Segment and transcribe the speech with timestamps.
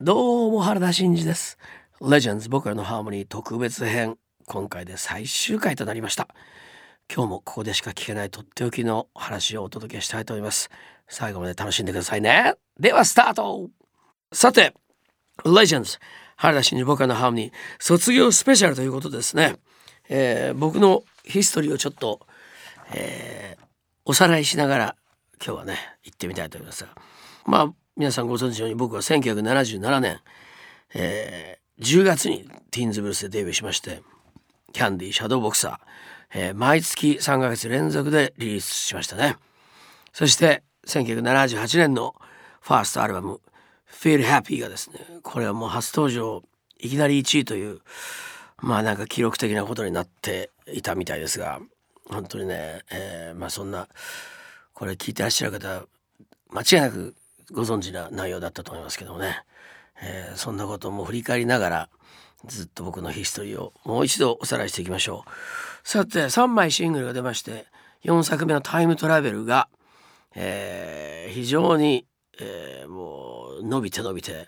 [0.00, 1.58] どうも原田真二です。
[2.00, 6.28] レジェンズ僕らのハーモニー特別編今回で最終回となりました。
[7.12, 10.70] 今日もここでしか聞けないとっておきの話をお届けしたいと思います。
[11.08, 12.54] 最後まで楽しんでくださいね。
[12.78, 13.70] ではスタート。
[14.32, 14.72] さて
[15.44, 15.98] レジェンズ
[16.36, 19.56] 原田真二僕らのハーモニー卒業スペシャルということですね、
[20.08, 22.20] えー、僕のヒストリーをちょっと、
[22.94, 23.64] えー、
[24.04, 24.96] おさらいしながら
[25.44, 26.86] 今日はね行ってみたいと思います
[27.46, 30.20] まあ皆さんご存知のように僕は1977年、
[30.94, 34.02] えー、10月にティーンズブルースでデビューしまして
[34.72, 35.78] キャンディーシャドーボクサー、
[36.32, 39.36] えー、毎月3ヶ月連続でリリースしましたね。
[40.12, 42.14] そして1978年の
[42.60, 43.40] ファーストアルバム
[43.90, 46.44] 「Feel Happy」がですねこれはもう初登場
[46.78, 47.80] いきなり1位という
[48.58, 51.58] まあなんか記録的なことになっていたみたいですが
[52.08, 53.88] 本当にね、えー、まあそんな
[54.72, 55.82] これ聞いてらっしゃる方
[56.50, 57.16] 間違いなく
[57.52, 59.42] ご存知な内容だったと思いますけどもね、
[60.02, 61.88] えー、そんなことも振り返りながら
[62.46, 65.88] ずっと僕のヒストリーをもう一度おさらいしていきましょう。
[65.88, 67.66] さて3枚シングルが出まして
[68.04, 69.68] 4作目の「タイムトラベルが」
[70.34, 72.06] えー、非常に、
[72.38, 74.46] えー、もう伸びて伸びて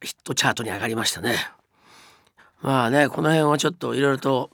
[0.00, 1.36] ヒットチャートに上がりましたね。
[2.62, 4.50] まあねこの辺はちょっといろいろと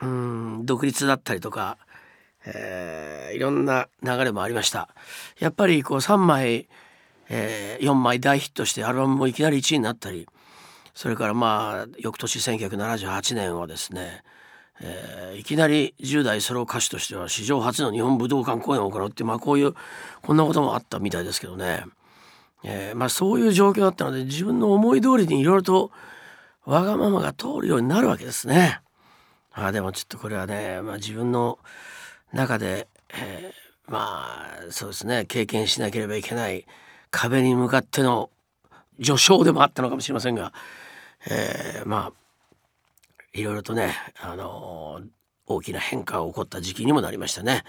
[0.00, 1.76] うん独立だったりとか
[2.46, 4.88] えー、いろんな流れもありました
[5.38, 6.68] やっぱりこう3枚、
[7.28, 10.28] えー、4枚大ヒットしてアルバムもいきなり1位になったり
[10.94, 14.22] それからまあ翌年1978年はですね、
[14.80, 19.74] えー、いきなり10代ソロ歌手としては史上初の日本武道館公演を行うってうまあこういう
[20.22, 21.84] こんなこともあったみたいですけどね、
[22.62, 25.90] えー、まあそういう状況だったので自分の思い通りにいろいろと
[26.64, 28.80] わがままが通るようになるわけですね。
[29.52, 31.58] あでもちょっとこれはね、まあ、自分の
[32.34, 36.66] 中で、えー、まあそうですね経験しなければいけない
[37.10, 38.30] 壁に向かっての
[39.02, 40.52] 序章でもあったのかもしれませんが、
[41.28, 42.12] えー、まあ
[43.32, 45.06] いろいろとね、あのー、
[45.46, 47.64] 大きな変化が起こった時期にもなりましたね。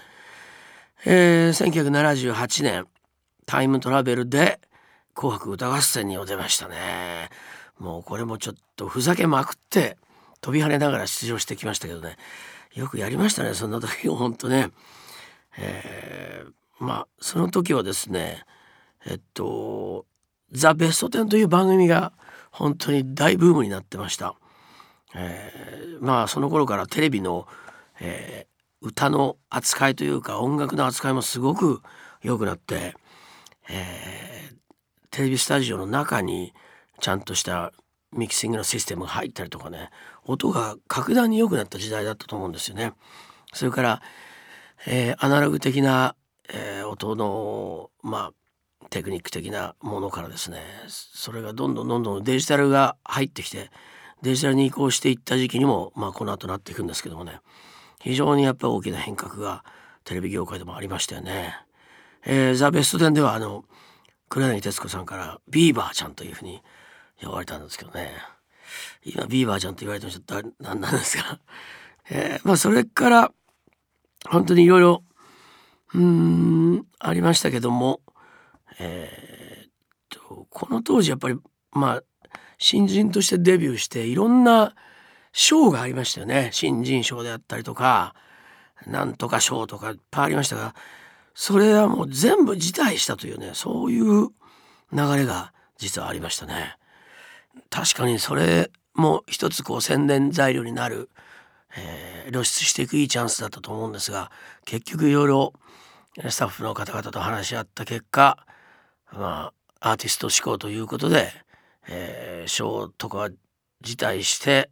[1.04, 1.92] えー、
[2.32, 2.86] 1978年
[3.44, 4.60] タイムトラベルで
[5.14, 7.30] 「紅白歌合戦」に出ましたね。
[7.78, 9.98] もうこれもちょっとふざけまくって
[10.40, 12.16] 飛び跳ねながら出場してきましたけどね
[12.76, 14.70] よくやりましたねそんな時 本当ね。
[15.58, 18.44] えー、まあその時はですね
[19.06, 20.06] えっと
[20.52, 22.12] 「ザ・ベストテン」という番組が
[22.50, 24.34] 本当に大ブームになってました。
[25.14, 27.48] えー、まあその頃からテレビの、
[27.98, 31.80] えー、歌の扱いというか音楽の扱いもすごく
[32.22, 32.94] 良くなって、
[33.70, 34.56] えー、
[35.10, 36.52] テレビスタジオの中に
[37.00, 37.72] ちゃんとした
[38.12, 39.90] ミキシングのシステムが入ったりとかね
[40.26, 42.92] 音が格段に良くなった時代だったと思うんですよね。
[43.52, 44.02] それから、
[44.86, 46.14] えー、アナログ的な、
[46.52, 48.32] えー、音のまあ
[48.90, 53.70] テクニック的なものからですねそれがどんどんどんどんデジタルが入ってきて
[54.22, 57.40] デジタルに移行していった時期にも、まあ、この後なっていくんですけどもね
[58.00, 59.64] 非常にやっぱ大きな変革が
[60.04, 61.56] テレビ業界でもありましたよね。
[62.24, 63.64] えー、ザ・ベスト10ではあの
[64.28, 66.62] 黒柳徹子さんから「ビーバーちゃん」というふうに
[67.20, 68.12] 呼ばれたんですけどね
[69.04, 71.40] 今ビーバーちゃんと言われてもちょっと何なんですが、
[72.10, 73.32] えー、まあそれから
[74.28, 75.02] 本当にいろいろ
[75.94, 78.00] うんありましたけども
[78.78, 79.70] えー、っ
[80.10, 81.36] とこの当時やっぱり
[81.72, 82.02] まあ
[82.58, 84.74] 新人としてデビューしていろんな
[85.32, 88.14] 賞がありましたよね新人賞であったりとか
[88.86, 90.74] なんとか賞とかいっぱいありましたが
[91.34, 94.28] それはもう全部辞退したというねそういう
[94.92, 96.76] 流れが実はありましたね。
[97.70, 101.10] 確かにそれも一つこう宣伝材料になる、
[101.76, 104.30] えー、露出していくいいチャンスだったと思うんですが
[104.64, 105.52] 結局いろいろ
[106.28, 108.46] スタッフの方々と話し合った結果
[109.12, 111.30] まあアーティスト志向ということで、
[111.88, 113.28] えー、賞とか
[113.82, 114.70] 辞退して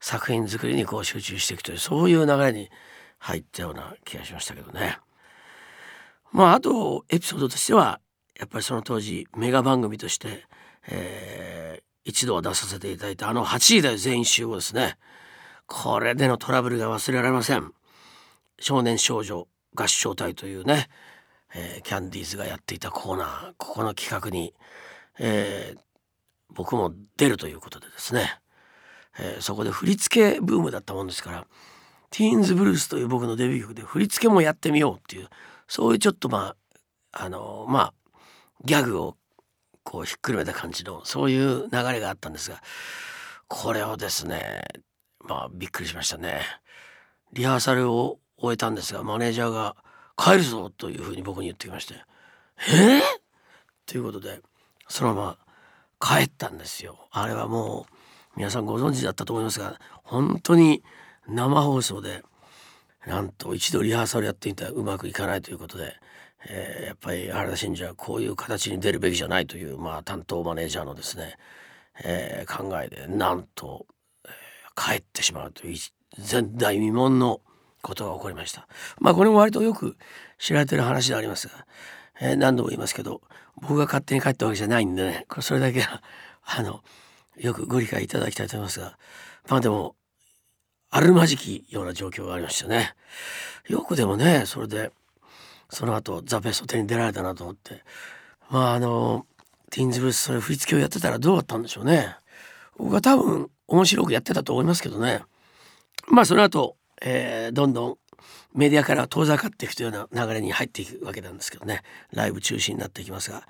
[0.00, 2.68] 作品作りにこう集中していくというそういう流れに
[3.18, 4.98] 入ったような気がしましたけどね。
[6.30, 8.00] まああとエピソードとしては
[8.38, 10.44] やっぱりその当時メガ番組として、
[10.88, 14.96] えー、一度は出させていただいたあの8時台全員集合ですね
[15.66, 17.72] これでのトラブルが忘れられません。
[18.60, 20.88] 少年少女合唱隊というね、
[21.54, 24.54] えー、キャンディーズがやっていたコーナーここの企画に、
[25.18, 25.78] えー、
[26.54, 28.38] 僕も出るということでですね、
[29.18, 31.46] えー、そこで振り付けブームだったもんですから
[32.10, 35.28] ティーンズブルースという僕のデビュー曲で振り付けもやってみようっていう
[35.66, 36.54] そういうちょっとま
[37.12, 37.94] ああのまあ
[38.64, 39.16] ギャグを
[39.84, 42.60] こうひっくるめた感じのそういう流れがあったんですが
[43.46, 44.62] これをですね
[45.20, 46.40] まあびっくりしましたね。
[47.32, 49.76] リハーサルを終えたんですがマネージャーが
[50.16, 51.94] 「帰るぞ」というふうに僕に言ってきまして
[52.68, 53.02] 「えー、
[53.86, 54.40] ということで
[54.88, 55.38] そのま
[56.00, 57.94] ま帰ったんですよあれはもう
[58.36, 60.84] 皆さんご存知だったと思いますが本当に
[61.26, 62.22] 生放送で
[63.06, 65.94] なんと一度リハーサルやってみたらうまくいかないということで、
[66.46, 71.36] えー、やっぱり原田真二はこういう形に出るべきじゃないという、まあ、担当マネージャーのですね、
[72.02, 73.86] えー、考えでなんと、
[74.24, 75.78] えー、帰ってしまうという
[76.18, 77.40] 前代未聞の
[77.82, 78.66] ことが起こりました。
[78.98, 79.96] まあこれも割とよく
[80.38, 81.66] 知られてる話でありますが、
[82.20, 83.20] えー、何度も言いますけど
[83.56, 86.02] 僕が勝手に帰ったわけじゃないんでねこれそれだけは
[86.44, 86.82] あの
[87.36, 88.98] よくご理解いただきたいと思いますが
[89.48, 89.96] まあでも
[90.90, 92.94] あるまじきような状況がありましたね。
[93.66, 94.92] よくでもねそれで
[95.70, 97.82] その後ザ・ベスト10に出られたなと思って
[98.50, 99.26] まああの
[99.70, 102.14] ティーンズブルースそれ振り付けをやってたらどうだったんでしょうね。
[102.76, 105.22] 僕は多分面白くやってたと思いますけどね。
[106.08, 107.98] まあその後、えー、どんどん
[108.54, 111.82] メディアから遠ざかっていくというような流れに入っていくわけなんですけどね
[112.12, 113.48] ライブ中止になっていきますが、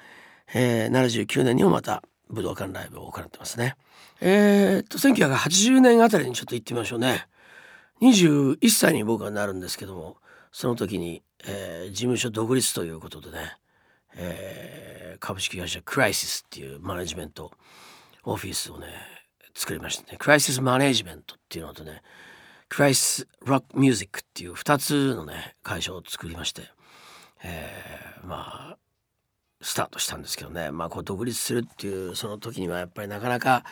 [0.54, 3.76] えー、79年にもまた武道館ライブを行ってますね。
[4.22, 7.26] えー、っと1980年あたりにちょっと行ってみましょうね。
[8.00, 10.16] 21歳に僕はなるんですけども
[10.54, 13.56] その時に、えー、事務所独立ということでね、
[14.16, 17.52] えー、株式会社クライシスっていうマネジメント
[18.24, 18.86] オフィスをね
[19.54, 20.16] 作りましたね。
[20.18, 22.02] クライシスマネジメントっていうのとね
[22.68, 26.62] クライス・ロック・ミュージックっていう2つのね会社を作りまして、
[27.42, 28.76] えー、まあ
[29.60, 33.64] スタートしたんですけどねまあこう独立するっていうその時にはやっぱりなかなか、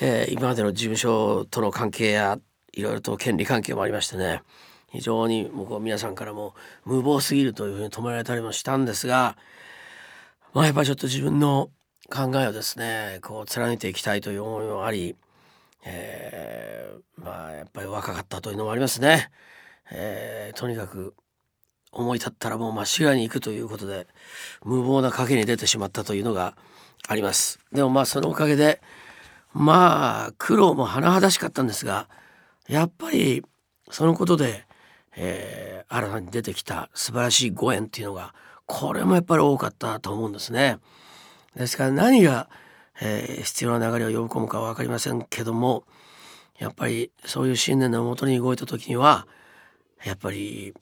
[0.00, 2.38] えー、今までの事務所との関係や
[2.72, 4.42] いろいろと権利関係もありましてね
[4.92, 6.54] 非常に僕は皆さんからも
[6.84, 9.36] 無謀すぎるというふうに止められたりもしたんですが
[10.52, 11.70] まあやっぱちょっと自分の
[12.10, 15.16] 考えをですねこう貫いていきたいという思いもあり
[15.84, 19.30] えー、まあやっぱり若かったというのもありますね。
[19.90, 21.14] えー、とにかく
[21.90, 24.06] 思い立ったらもう真っ白に行くということで
[24.64, 26.56] 無謀な賭けに出てしまったというのが
[27.08, 27.58] あります。
[27.72, 28.80] でもまあそのおかげで
[29.52, 32.08] まあ苦労も甚だしかったんですが
[32.68, 33.42] やっぱり
[33.90, 34.64] そのことで、
[35.16, 38.34] えー、新たに出てきた素晴らしいご縁っていうのが
[38.66, 40.78] これもやっぱり多かったと思うんですね。
[41.56, 42.48] ですから何が
[43.00, 45.84] えー、必要な流れを呼び込むかは分かりませんけども
[46.58, 49.26] やっぱりそういう信念のもとに動いた時には
[50.04, 50.72] やっぱり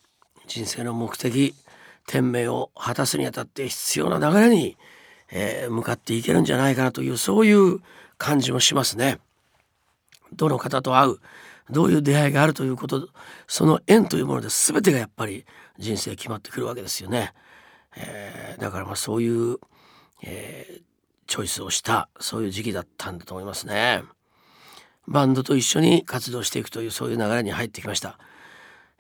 [0.47, 1.55] 人生の目的
[2.07, 4.77] 天命を果たすにあたって必要な流れに、
[5.31, 7.79] えー、向かっていけるんじゃないかなというそういう
[8.19, 9.19] 感じもしますね。
[10.33, 11.19] どの方と会う
[11.71, 13.09] どういう出会いがあるということ
[13.47, 15.45] その縁というもので全てがやっぱり
[15.79, 17.33] 人生決まってくるわけですよね。
[17.97, 19.59] えー、だからまあそういう、
[20.23, 20.83] えー、
[21.27, 24.03] チョイスをしたそういう時期だったんだと思いますね。
[25.09, 28.19] バンドと一緒に活動していくというそういう流れに入ってきました。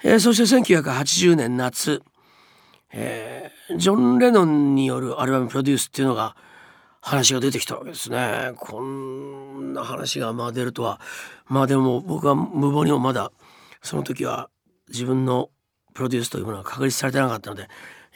[0.02, 2.02] えー、そして1980年夏、
[2.92, 6.36] えー、ジョン・レノンによるアルバムプロデュースっていうのが
[7.00, 8.52] 話が出てきたわけですね。
[8.56, 11.00] こんな話がまあ出るとは
[11.46, 13.32] まあでも僕は無謀にもまだ
[13.82, 14.50] その時は
[14.88, 15.50] 自分の
[15.94, 17.68] プロデュースというものが確立されてなかったので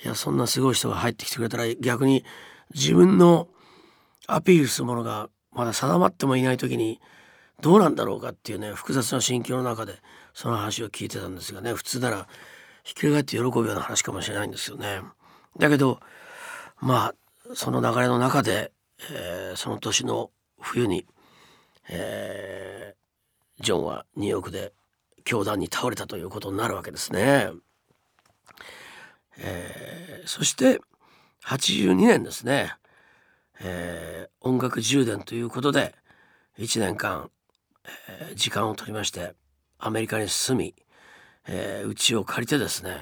[0.04, 2.24] いやそんなすごい人が入ってきてくれたら逆に
[2.74, 3.48] 自分の
[4.26, 7.00] アピールするものがまだ定まってもいない時に
[7.60, 9.94] どうなんだろうかっていうね複雑な心境の中で
[10.32, 12.26] その話を聞いてたんですがね普通なら
[12.82, 15.00] ひっくり返って喜ぶような話かもしれないんですよね。
[15.58, 16.00] だけど
[16.80, 17.14] まあ
[17.54, 18.72] その流れの中で、
[19.12, 20.30] えー、その年の
[20.60, 21.06] 冬に、
[21.90, 24.72] えー、ジョンはニューヨークで
[25.24, 27.50] 教団に倒れたということになるわけですね。
[29.38, 30.80] えー、そして
[31.44, 32.74] 82年ですね
[33.60, 35.94] えー、音楽充電ということで
[36.58, 37.30] 1年間、
[38.18, 39.34] えー、時間を取りまして
[39.78, 40.74] アメリカに住み
[41.46, 42.96] えー、を借りてですね、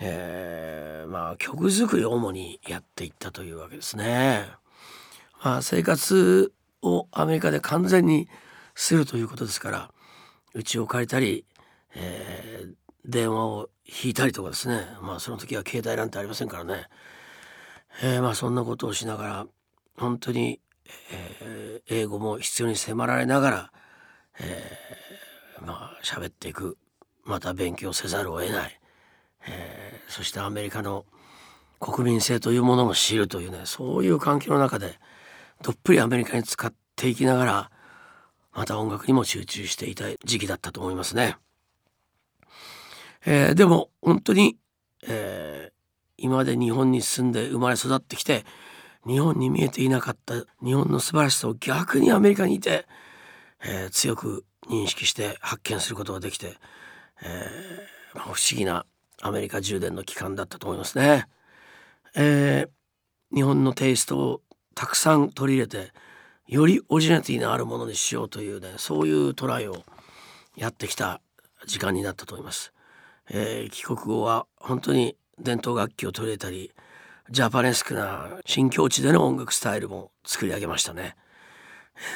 [0.00, 0.67] えー、
[1.08, 4.46] まあ曲作りを主にやっていったというわけですね。
[5.42, 8.28] まあ、生活をアメリカで完全に
[8.74, 9.90] するということですから
[10.54, 11.44] 家を借りたり、
[11.94, 12.74] えー、
[13.04, 14.86] 電話を引いたりとかですね。
[15.00, 16.88] まあその時は携帯なんてありませんからね、
[18.02, 19.46] えー、まあそんなことをしながら
[19.96, 20.60] 本当に、
[21.12, 23.72] えー、英語も必要に迫られながら、
[24.40, 26.76] えー、まあ喋っていく。
[27.28, 28.80] また勉強せざるを得ない、
[29.46, 31.04] えー、そしてアメリカの
[31.80, 34.98] 国民性というものも知るというねそういう環境の中で
[35.62, 37.70] どっぷりアメリカに使っていきながら
[38.52, 41.36] また音楽にも集中していた時期だったと思いますね。
[43.24, 44.56] えー、でも本当に、
[45.06, 45.72] えー、
[46.16, 48.44] 今まで日本に住んで生まれ育ってきて
[49.06, 52.86] 日本に見えていなかった日本の素晴らしさを逆にアメリカにいて、
[53.64, 56.56] えー、強く認識して発見することができて、
[57.22, 58.86] えー、不思議な
[59.20, 61.26] アメリカ充電の期間だったと思いますね。
[62.14, 64.40] えー、日本のテイストを
[64.74, 65.92] たくさん取り入れて
[66.46, 69.82] よりオリジナリティのあるものにしようというねそういうトライを
[70.56, 71.20] やってきた
[71.66, 72.72] 時間になったと思います。
[73.30, 76.72] えー、帰国後は本当に伝統楽器を取り入れたり
[77.30, 81.16] ジャパネスクな新境地での音楽スタイルも作り上げましたね。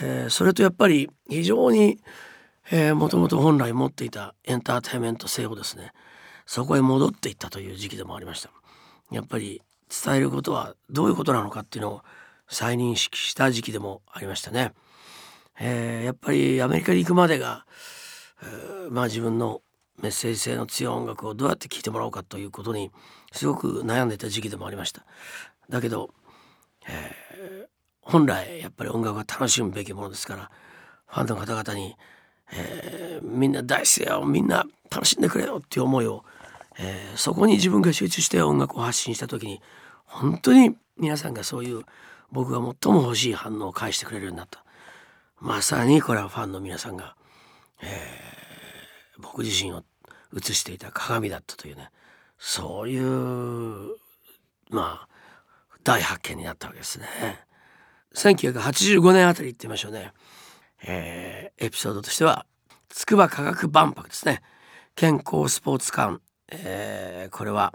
[0.02, 1.98] えー、それとやっぱり非常に
[2.94, 5.92] もともと本来持っていたエンターテインメント性をですね
[6.52, 8.50] そこへ戻っていったという時期でもありました。
[9.10, 12.02] やっぱり伝えることはどういうことなのかっていうのを
[12.46, 14.74] 再認識した時期でもありましたね。
[15.58, 17.64] えー、やっぱりアメリカに行くまでが、
[18.42, 19.62] えー、まあ自分の
[20.02, 22.90] メッセージ性の強い音楽をどうやって聴いてもらおうかということに
[23.32, 25.06] すごく悩んでいた時期でもありました。
[25.70, 26.12] だけど、
[26.86, 27.66] えー、
[28.02, 30.50] 本来やっぱり音楽は楽しむべきものですから
[31.06, 31.96] ファンの方々に、
[32.52, 36.22] えー、みんな大好きよみんな楽しんでくれよっていう思いを、
[36.78, 39.60] えー、そこに自分が集中して音楽を発信した時に
[40.04, 41.82] 本当に皆さんがそういう
[42.30, 44.64] 僕が最も欲しい反応を返してくれるようになった
[45.40, 47.16] まさにこれはファンの皆さんが、
[47.82, 49.82] えー、僕自身を
[50.36, 51.90] 映していた鏡だったというね
[52.38, 53.96] そういう
[54.70, 55.08] まあ
[55.84, 57.06] 大発見になったわけですね。
[58.14, 60.12] 1985年あたり行ってみましょうね。
[60.84, 62.46] えー、エピソードとしては
[62.88, 64.42] 筑波科学万博ですね
[64.96, 66.20] 健康スポーツ館、
[66.52, 67.72] えー、これは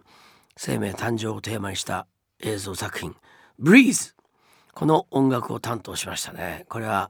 [0.55, 2.07] 生命誕生をテーマにした
[2.39, 3.15] 映像作品
[3.60, 4.13] 「ブリーズ」
[4.74, 6.65] この音楽を担当しましたね。
[6.69, 7.10] これは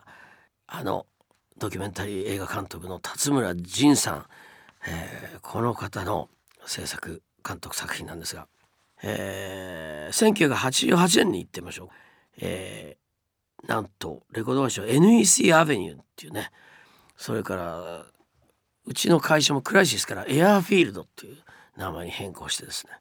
[0.68, 1.06] あの
[1.58, 4.26] ドキュメンタリー映画監督の辰村仁さん、
[4.88, 6.30] えー、この方の
[6.66, 8.48] 制作監督作品なんですが、
[9.04, 11.88] えー、1988年に行ってみましょう、
[12.40, 16.52] えー、なんとレコード会社 NEC アベニューっていうね。
[17.18, 18.06] それから
[18.86, 21.38] うちの会社もクライシスからエアフィールドっていう
[21.78, 22.94] 名前に変更してですね、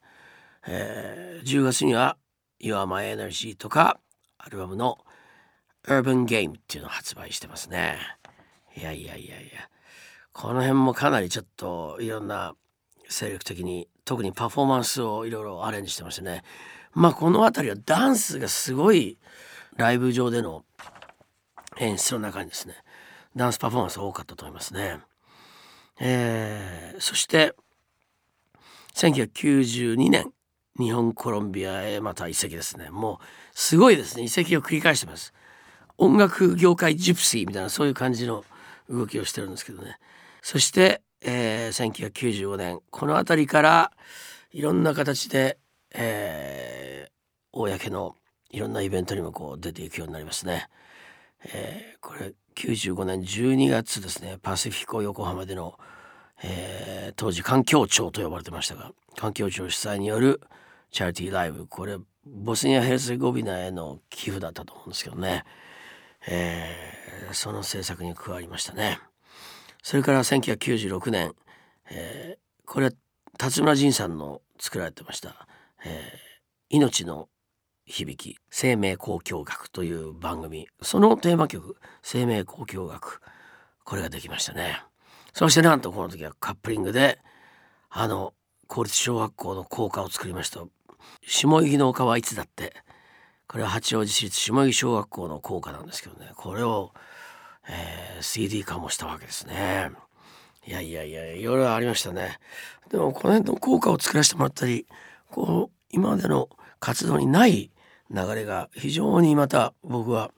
[0.69, 2.17] えー、10月には
[2.61, 3.99] 「Your My Energy」とか
[4.39, 4.99] アルバムの
[5.87, 7.99] 「Urban Game」っていうのを発売してますね。
[8.77, 9.69] いやいやいやいや。
[10.33, 12.55] この辺もかなりちょっといろんな
[13.09, 16.43] 精力的に特にパフォーマンスをいろいろアレンジしてましたね。
[16.93, 19.19] まあこの辺りはダンスがすごい
[19.77, 20.65] ライブ上での
[21.79, 22.75] 演出の中にですね
[23.35, 25.01] ダンスパフォーマンス多かったと思いますね。
[25.99, 27.55] えー、そして
[28.97, 30.33] 1992年
[30.79, 32.89] 日本コロンビアへまた移籍ですね。
[32.89, 34.25] もうすごいですね。
[34.25, 35.35] 移籍を繰り返してます。
[35.99, 38.43] 音楽業界ジプシーみたいなそういう感じの
[38.89, 39.99] 動きをしてるんですけどね。
[40.41, 43.93] そして、えー、1995年この辺りから
[44.51, 45.59] いろんな形で、
[45.95, 47.11] えー、
[47.53, 48.15] 公の
[48.51, 50.69] いろんなイベントにもこう出ていくようになりますね、
[51.45, 54.39] えー、これ95年12月ですね。
[54.41, 55.79] パシフィコ横浜での、
[56.43, 60.41] えー、当時環境庁と呼ばれてましたが環境庁主催による
[60.91, 65.45] チャリティーライブこれボスニア・ヘルセゴビナへの寄付だったと思うんですけどね、
[66.27, 68.99] えー、その制作に加わりましたね。
[69.83, 71.33] それから1996年、
[71.89, 72.91] えー、これ
[73.39, 75.47] 辰村仁さんの作られてました、
[75.85, 77.29] えー、命の
[77.85, 80.67] 響き生命交響楽という番組。
[80.83, 83.21] そのテーマ曲生命交響楽
[83.85, 84.86] これができましたね。
[85.37, 87.19] そしてなんとこの時はカップリングで
[87.91, 88.33] あの
[88.69, 90.61] 公立小学校の校歌を作りました。
[91.27, 92.73] 下木の丘はいつだって。
[93.47, 96.31] これは八王子市立下木小学校の校歌なんですけどね。
[96.37, 96.95] これを、
[97.69, 99.91] えー、CD 化もしたわけですね。
[100.67, 102.39] いやいやいやいろいろありましたね。
[102.89, 104.87] でもこの辺の校歌を作らせてもらったり
[105.29, 106.49] こう今までの
[106.81, 107.71] 活動にない
[108.11, 110.31] 流れが非常にまた僕は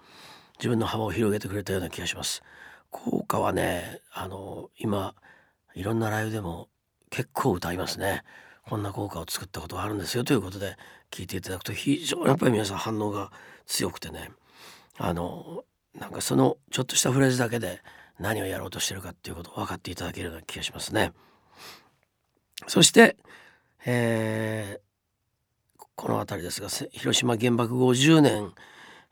[0.58, 2.42] 自分の幅を広げてくれたような気がします。
[2.90, 5.14] 効果はねあの今
[5.74, 6.68] いろんなライブでも
[7.10, 8.22] 結構歌いますね。
[8.68, 10.76] こんな効果を作ったことがあるんですよということで
[11.10, 13.32] 聞いていただくと非常にやっぱり皆さん反応が
[13.64, 14.30] 強くてね
[14.98, 15.64] あの
[15.98, 17.80] なんかそのちょっとしたフレーズだけで
[18.18, 21.12] 何をやろうとしてるかっていうことを分かっていただけるような気がしますね。
[22.66, 23.16] そして、
[23.86, 24.80] え
[25.94, 28.52] この辺りですが広島原爆50年、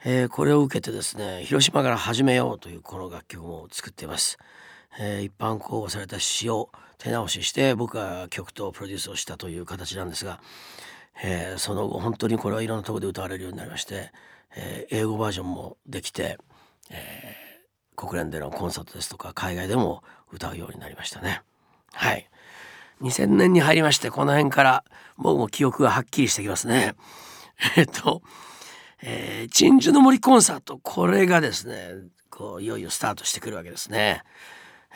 [0.04, 4.38] えー、これを受けてですね広島から始めようというこの楽曲も作っています、
[4.98, 10.40] えー、一般公募された詩を手直しして僕が曲とプロデュースをしたという形なんですが、
[11.22, 14.12] えー、その後本当にこれはいろんなところで歌われるようになりまして、
[14.56, 16.38] え英語バージョンもできて、
[16.90, 17.36] え
[17.96, 21.42] 国連でのコンサートですとか海外でも歌うようになりましたね。
[21.92, 22.28] はい。
[23.02, 24.84] 2000年に入りましてこの辺から
[25.18, 26.94] 僕も記憶がはっきりしてきますね。
[27.76, 28.22] えっと、
[29.02, 31.94] えー、鎮守の森コンサートこれがですね
[32.30, 34.22] こういよいよスタートしてくるわけですね。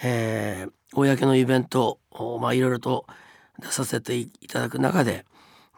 [0.03, 1.99] えー、公のイベント
[2.41, 3.07] まあいろいろと
[3.59, 5.25] 出させていただく中で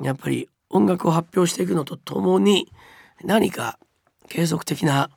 [0.00, 2.72] やっぱり音楽を発表していくのとともに
[3.24, 3.78] 何か
[4.28, 5.10] 継続的な、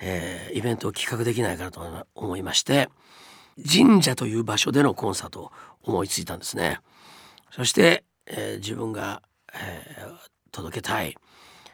[0.00, 2.88] えー、イベントを企画できないかなと思いまして
[3.70, 6.80] 神社という場所でのコンサートを思いついたんですね。
[7.50, 10.14] そして、えー、自分が、えー、
[10.52, 11.16] 届けたい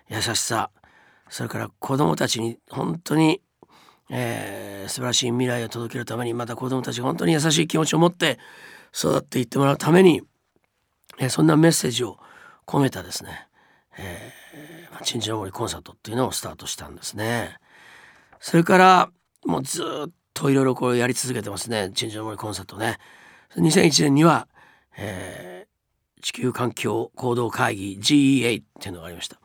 [0.09, 0.71] 優しさ
[1.31, 3.43] それから子どもたちに本当に、
[4.11, 8.39] えー、素晴らしい未来を届けるためにまた子どもたちが本当に優しい気持ちを持って
[8.95, 10.23] 育っていってもらうために、
[11.19, 12.19] えー、そんなメッセージを
[12.67, 13.49] 込めたですね、
[13.99, 17.57] えー、チンチの森コンサートっていうのをスタートしたんですね。
[18.41, 19.11] それから
[19.45, 22.99] もうずっといろいろこうやり続けてますねチンチの森コンサートね。
[23.57, 24.49] 2001年には、
[24.97, 29.39] えー、地球環境行動会議 GEA っていうのがありました。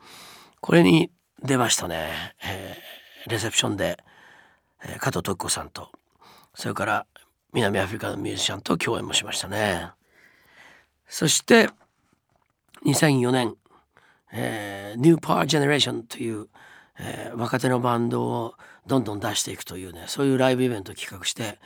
[0.64, 1.10] これに
[1.42, 2.08] 出ましたね、
[2.42, 3.98] えー、レセプションで、
[4.82, 5.90] えー、加藤徳子さんと
[6.54, 7.06] それから
[7.52, 9.90] 南アフリカのミュージシャンと共演もしましたね。
[11.06, 11.68] そして
[12.86, 13.56] 2004年、
[14.32, 16.46] えー、New Power Generation という、
[16.98, 18.54] えー、若手のバンドを
[18.86, 21.58] どんどん出していくというねそういうライブイベントを企画して、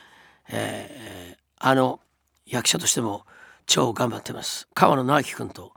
[0.50, 2.00] えー、あの
[2.46, 3.26] 役者としても
[3.64, 4.66] 超頑張ってます。
[4.74, 5.72] 川野直樹君と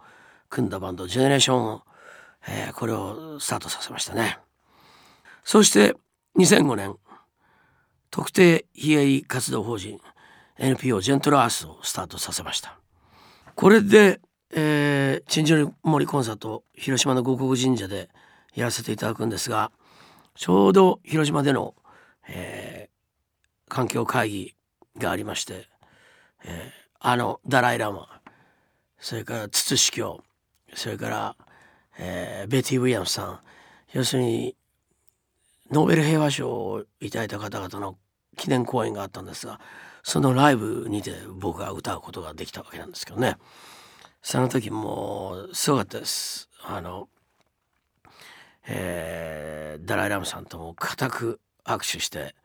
[0.49, 1.83] 組んだバンドジェネレーションを
[2.47, 4.39] えー、これをスタートさせましたね。
[5.43, 5.95] そして
[6.37, 6.95] 2005年
[8.09, 9.99] 特定非営利活動法人
[10.57, 12.77] NPO ジェントルアースをスタートさせました。
[13.55, 14.19] これで、
[14.53, 18.09] えー、鎮守森コンサート広島の五国神社で
[18.53, 19.71] やらせていただくんですが
[20.35, 21.75] ちょうど広島での、
[22.27, 24.55] えー、環境会議
[24.97, 25.67] がありまして、
[26.45, 28.07] えー、あのダライ・ラマ
[28.99, 30.23] それから筒司教
[30.73, 31.35] それから
[32.03, 33.39] えー、ベティ・ウィリアムさん。
[33.93, 34.55] 要するに
[35.69, 37.97] ノーベル平和賞をいただいた方々の
[38.37, 39.59] 記念公演があったんですが
[40.03, 43.37] そのライブにて僕が歌うことができたわけなんですけどね。
[44.23, 47.09] その時もうすごかったですあの、
[48.67, 52.35] えー、ダライ・ラムさんとも固く握手して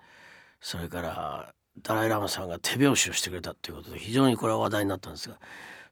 [0.60, 5.38] それからダライ・ラムさんが手拍子をしてくれたということで非常にこれは話題になったんですが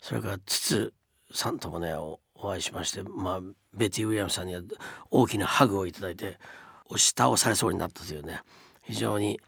[0.01, 0.95] それから筒
[1.35, 1.93] さんともね
[2.35, 3.41] お会いしまして、まあ、
[3.73, 4.63] ベティ・ウィリアムさんには
[5.11, 6.39] 大きなハグをいただいて
[6.87, 8.41] 押し倒されそうになったというね
[8.83, 9.41] 非常に、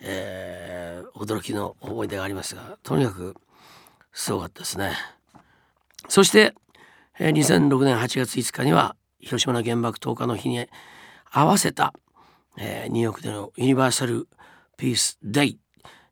[0.00, 3.34] えー、驚きの思い出がありますがとにかく
[4.12, 4.92] すごかったですね。
[6.08, 6.54] そして、
[7.18, 10.66] えー、2006年8月5日には広島の原爆投下の日に
[11.30, 11.92] 合わせた、
[12.56, 14.28] えー、ニューヨークでのユニバーサル・
[14.76, 15.58] ピース・デイ、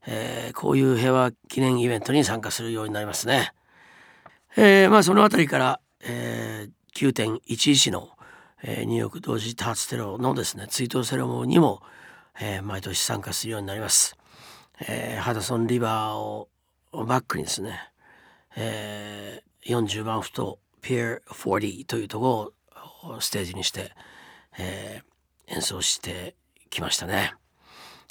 [0.05, 3.53] えー、こういう平和記念イベントに参加するようになりますね。
[4.57, 8.09] えー、まあその辺りからえー、9.11の、
[8.63, 11.81] えー、ニューヨーク同時多発テロのですね追悼セレモニーにも、
[12.39, 14.15] えー、毎年参加するようになります。
[14.87, 16.49] えー、ハダソンリバーを
[16.91, 17.79] バックにですね、
[18.55, 22.53] えー、40番ふとピア40というとこ
[23.03, 23.91] ろをステージにして、
[24.59, 26.35] えー、演奏して
[26.69, 27.33] きましたね。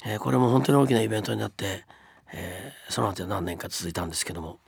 [0.05, 1.85] えー、これも本当に大きなイベントになって、
[2.33, 4.59] えー、その後何年か続いたんですけども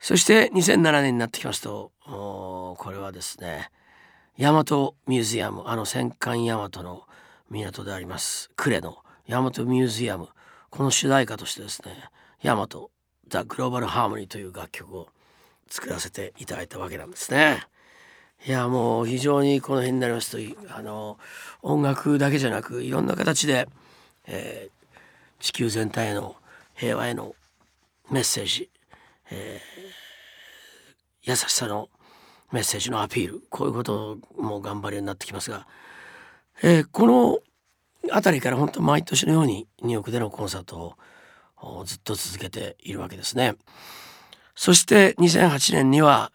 [0.00, 3.70] そして2007年になってきますとこれはですね
[4.38, 4.62] 大和
[5.06, 7.02] ミュージアムあの戦艦大和の
[7.50, 8.96] 港であります呉の
[9.28, 10.28] 大和ミュージアム
[10.70, 11.92] この主題歌としてですね
[12.42, 12.66] 大和
[13.28, 15.08] ザ・グローバル・ハーモニーという楽曲を
[15.68, 17.62] 作らせていただいたわけなんですね。
[18.46, 21.18] いやもう非常にこの辺になりますとあの
[21.62, 23.68] 音楽だけじゃなくいろんな形で、
[24.26, 26.36] えー、地球全体への
[26.74, 27.34] 平和への
[28.10, 28.70] メッセージ
[29.30, 31.88] えー、優しさの
[32.52, 35.66] メッセージのアピールこういうことも頑張るようになってきますが、
[36.62, 37.38] えー、この
[38.12, 40.96] 辺りから本当毎年のようにニューヨークでのコンサート
[41.58, 43.54] をずっと続けているわけですね。
[44.54, 46.32] そして2008年には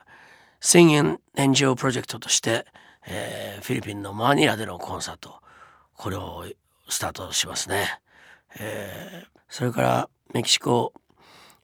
[0.62, 2.65] Sing and NGO プロジェクトとして、
[3.08, 5.41] えー、フィリピンのマニラでのコンサート
[5.95, 6.45] これを
[6.88, 7.99] スタートしますね。
[8.58, 10.93] えー、それからメキシコ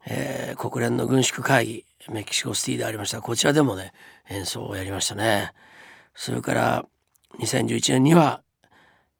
[0.05, 3.21] えー、国連の軍縮会議メキシコシティでありました。
[3.21, 3.93] こちらでもね
[4.29, 5.53] 演奏をやりましたね。
[6.15, 6.85] それから
[7.39, 8.41] 2011年には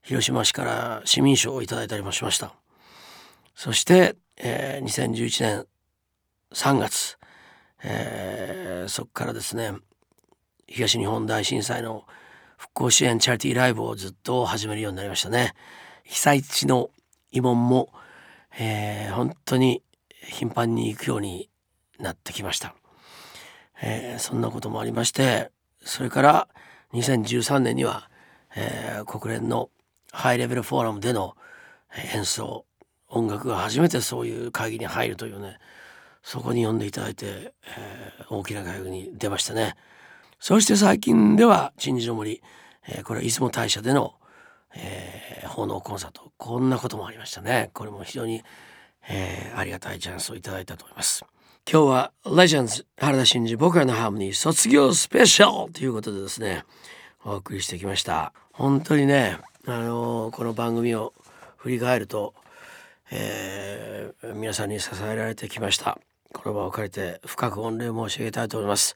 [0.03, 2.53] 広島市から市民賞をいただいたりもしました。
[3.55, 5.65] そして、えー、2011年
[6.53, 7.17] 3月、
[7.83, 9.73] えー、そこからですね
[10.67, 12.05] 東日本大震災の
[12.57, 15.53] 復興支援チャリティーライブをずっと始めるようになりましたね。
[16.03, 16.89] 被災地の
[17.33, 17.89] 慰問も、
[18.57, 19.81] えー、本当に
[20.21, 21.49] 頻繁に行くように
[21.99, 22.75] なってきました、
[23.81, 25.51] えー、そんなこともありまして
[25.83, 26.47] それから
[26.93, 28.09] 2013年には、
[28.55, 29.69] えー、国連の
[30.11, 31.35] ハイレベルフォーラムでの
[32.13, 32.65] 演奏。
[33.07, 35.57] 音楽が初めてそういう会議に入るというね
[36.23, 39.75] そこに呼んでいただいて、えー、大きな会議に出ましたね。
[40.39, 42.41] そして最近では鎮守の森、
[42.87, 44.15] えー、これは出雲大社での、
[44.75, 46.31] えー、奉納コンサート。
[46.37, 47.71] こんなこともありましたね。
[47.73, 48.43] これも非常に、
[49.07, 51.25] えー、ありがたいチャンスをいただいたと思います。
[51.71, 56.65] 今日はレジェンズ原田真二僕らのハーモニー卒業スペシャルということでですね
[57.23, 58.33] お送りしてきました。
[58.51, 59.37] 本当にね
[59.67, 61.13] あのー、この番組を
[61.57, 62.33] 振り返ると、
[63.11, 65.99] えー、皆さんに支えられてきました。
[66.33, 68.95] この場を借りて深く御礼申し上げたいと思います。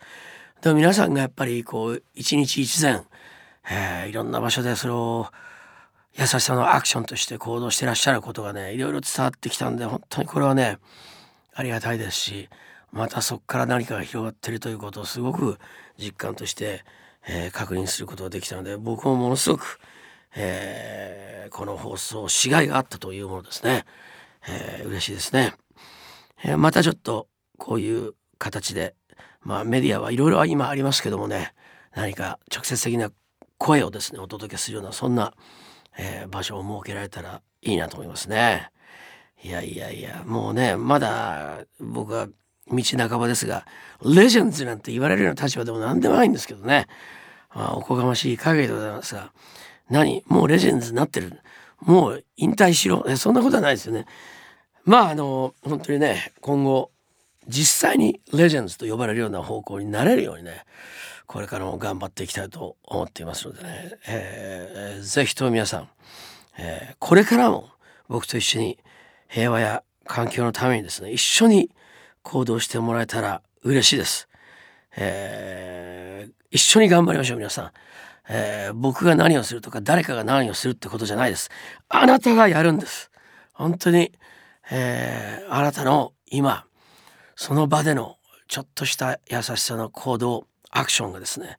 [0.61, 3.05] でも皆さんがやっぱりこう一日一善、
[3.69, 5.27] えー、いろんな場所でそれを
[6.17, 10.77] 優しさのアクションとして行動してらっしゃることがねいろいろ伝わってきたんで本当にこれはね
[11.53, 12.49] ありがたいですし
[12.91, 15.57] またそこから何かが広がってるということをすごく
[15.97, 16.85] 実感として、
[17.27, 19.79] えー、確認することができたので僕もものすごく、
[20.35, 23.85] えー、この放送しがいがあったというものですね、
[24.47, 25.53] えー、嬉しいですね、
[26.45, 28.95] えー、またちょっとこういう形で
[29.41, 31.53] まあメディアはいろいろ今ありますけどもね
[31.93, 33.11] 何か直接的な
[33.57, 35.33] 声をですねお届けするようなそんな
[35.97, 38.69] えー、場所を設けられたらいいなと思いますね。
[39.43, 42.27] いやいやいやもうねまだ僕は
[42.71, 43.65] 道半ばですが
[44.03, 46.87] レジェンズなんて言われるような立場でも何でもないんですけどね、
[47.53, 49.31] まあ、おこがましい限りでございますが
[49.89, 50.23] 何？
[50.27, 51.39] もうレジェンズになってる
[51.79, 54.05] もう引退しろそんなことはないですよね。
[54.83, 56.91] まああの本当にね今後
[57.47, 60.63] 実際にレジェンズと呼ばれるような方向になれるようにね
[61.27, 65.89] これからも頑張っていきたいと思っていますのでね、えー、ぜひとも皆さん、
[66.57, 67.69] えー、これからも
[68.07, 68.79] 僕と一緒に
[69.27, 71.71] 平和や環境のためにですね一緒に
[72.21, 74.27] 行動してもらえたら嬉しいです、
[74.95, 77.71] えー、一緒に頑張りましょう皆さん、
[78.29, 81.49] えー、僕が何をするとか誰かが何をするってことじゃないです。
[81.89, 83.11] あなたがやるんです。
[83.53, 84.11] 本当に、
[84.71, 86.65] えー、あなたの今
[87.35, 91.57] その場でのちょっとした優しさの行動アクションがですね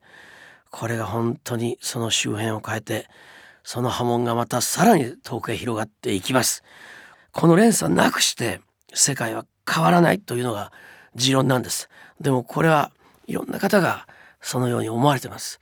[0.69, 3.07] これが本当にその周辺を変えて
[3.63, 6.63] その波紋がまたさらに遠くへ広がっていきます。
[7.31, 8.61] この連鎖なくして
[8.93, 10.71] 世界は変わらないというのが
[11.15, 11.89] 持論なんです。
[12.21, 12.91] でもこれは
[13.25, 14.07] いろんな方が
[14.41, 15.59] そのように思われてます。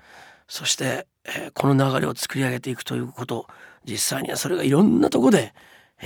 [0.48, 3.48] そして、えー、この流れを作り上げていくということ
[3.86, 5.54] 実際にはそれがいろんなとこで、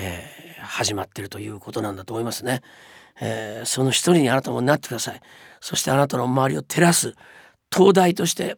[0.01, 2.61] えー、始まってるということなんだと思いますね、
[3.19, 5.19] えー、その一人にあなたもなってください。
[5.59, 7.15] そしてあなたの周りを照らす
[7.69, 8.55] 灯台として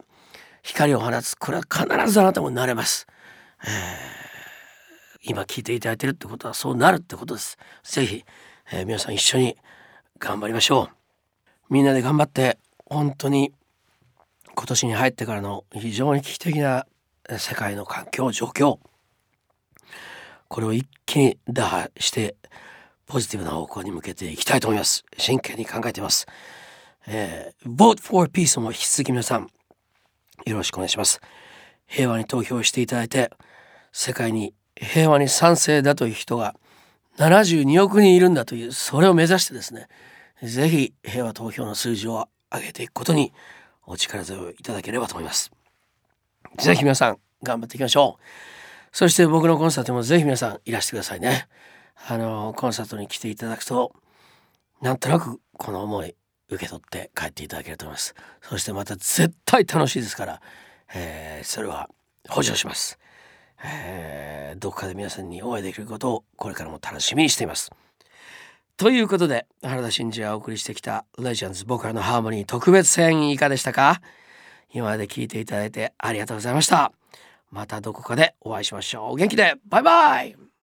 [0.62, 1.36] 光を放つ。
[1.36, 3.08] これは必ずあなたもなれます、
[3.63, 7.58] えー、今聞いていただいてるってことはそうなるってことです。
[7.84, 8.23] ぜひ、
[8.71, 9.58] えー、皆さん一緒に
[10.19, 11.73] 頑張りましょう。
[11.73, 13.51] みんなで頑張って本当に
[14.54, 16.86] 今年に入ってからの非常に危機的な
[17.39, 18.77] 世界の環境状況。
[20.51, 22.35] これを一気に打破して
[23.05, 25.05] ポジティブな方向に向けていきたいと思います。
[25.17, 26.27] 真剣に考えています。
[27.07, 29.47] えー、Vote for Peace も引き続き皆さん
[30.45, 31.21] よろしくお願いします。
[31.87, 33.31] 平和に投票していただいて
[33.93, 36.53] 世界に平和に賛成だという人が
[37.17, 39.87] 72億人いるんだというそれを目指してですね
[40.43, 43.31] ぜひ平和投票の数字を上げていくことに
[43.85, 45.49] お力添えをいただければと思います。
[46.57, 48.61] ぜひ皆さん頑張っていきましょう。
[48.91, 51.47] そして僕のコンサートもぜひ皆さんいらしてくださいね。
[52.08, 53.93] あのコンサートに来ていただくと
[54.82, 56.15] なんとなくこの思い
[56.49, 58.15] 受け取って帰っていただけると思います。
[58.41, 60.41] そしてまた絶対楽しいですから、
[60.93, 61.89] えー、それは
[62.27, 62.99] 補助します、
[63.63, 67.71] えー、どこかで皆さんにお会いできることをこれからも楽しみにしています。
[68.77, 74.01] ということで原田真二がお送りしてきた「レジェンズ僕らのハーモニー」特別編いかでしたか？
[74.73, 76.91] 今まで聞いていただいてありがとうございました。
[77.51, 79.15] またどこかでお会いしましょう。
[79.17, 79.55] 元気で。
[79.65, 80.50] バイバイ。